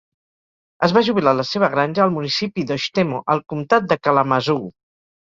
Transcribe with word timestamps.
Es 0.85 0.93
va 0.97 1.01
jubilar 1.09 1.33
a 1.35 1.37
la 1.39 1.43
seva 1.49 1.67
granja 1.73 2.01
al 2.05 2.13
municipi 2.15 2.63
d'Oshtemo, 2.71 3.19
al 3.33 3.43
comtat 3.53 3.85
de 3.93 3.99
Kalamazoo. 4.09 4.65